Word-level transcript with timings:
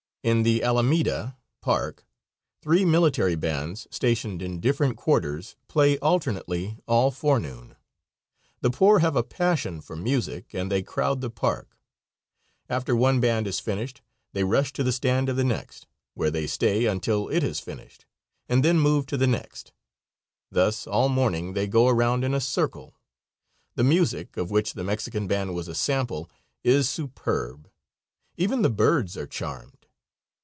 In 0.23 0.43
the 0.43 0.61
alameda 0.61 1.35
(park) 1.63 2.05
three 2.61 2.85
military 2.85 3.33
bands, 3.35 3.87
stationed 3.89 4.43
in 4.43 4.59
different 4.59 4.95
quarters, 4.95 5.55
play 5.67 5.97
alternately 5.97 6.77
all 6.85 7.09
forenoon. 7.09 7.75
The 8.61 8.69
poor 8.69 8.99
have 8.99 9.15
a 9.15 9.23
passion 9.23 9.81
for 9.81 9.95
music, 9.95 10.53
and 10.53 10.71
they 10.71 10.83
crowd 10.83 11.21
the 11.21 11.31
park. 11.31 11.75
After 12.69 12.95
one 12.95 13.19
band 13.19 13.47
has 13.47 13.59
finished, 13.59 14.03
they 14.31 14.43
rush 14.43 14.71
to 14.73 14.83
the 14.83 14.91
stand 14.91 15.27
of 15.27 15.37
the 15.37 15.43
next, 15.43 15.87
where 16.13 16.29
they 16.29 16.45
stay 16.45 16.85
until 16.85 17.27
it 17.29 17.41
has 17.41 17.59
finished, 17.59 18.05
and 18.47 18.63
then 18.63 18.79
move 18.79 19.07
to 19.07 19.17
the 19.17 19.25
next. 19.25 19.71
Thus 20.51 20.85
all 20.85 21.09
morning 21.09 21.53
they 21.53 21.65
go 21.65 21.87
around 21.87 22.23
in 22.23 22.35
a 22.35 22.39
circle. 22.39 22.93
The 23.73 23.83
music, 23.83 24.37
of 24.37 24.51
which 24.51 24.75
the 24.75 24.83
Mexican 24.83 25.25
band 25.25 25.55
was 25.55 25.67
a 25.67 25.73
sample, 25.73 26.29
is 26.63 26.87
superb; 26.87 27.71
even 28.37 28.61
the 28.61 28.69
birds 28.69 29.17
are 29.17 29.25
charmed. 29.25 29.79